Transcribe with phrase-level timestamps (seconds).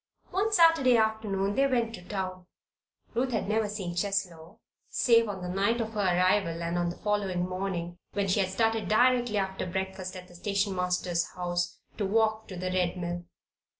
[0.31, 2.47] One Saturday afternoon they went to town.
[3.13, 6.95] Ruth had never seen Cheslow save on the night of her arrival and on the
[6.97, 12.07] following morning, when she had started directly after breakfast at the station master's house to
[12.07, 13.25] walk to the Red Mill.